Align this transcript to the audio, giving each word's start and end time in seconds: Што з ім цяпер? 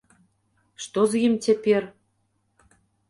Што 0.85 0.99
з 1.11 1.21
ім 1.27 1.33
цяпер? 1.49 1.83